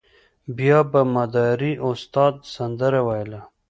بیا 0.57 0.79
به 0.91 1.01
مداري 1.15 1.71
استاد 1.89 2.35
سندره 2.53 3.01
ویله. 3.07 3.41